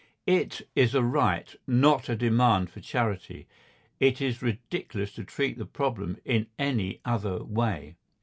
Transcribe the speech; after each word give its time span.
It 0.25 0.67
is 0.75 0.95
a 0.95 1.03
right; 1.03 1.55
not 1.67 2.09
a 2.09 2.15
demand 2.15 2.71
for 2.71 2.79
charity. 2.79 3.45
It 3.99 4.19
is 4.19 4.41
ridiculous 4.41 5.11
to 5.13 5.23
treat 5.23 5.59
the 5.59 5.65
problem 5.67 6.17
in 6.25 6.47
any 6.57 6.99
other 7.05 7.43
way. 7.43 7.97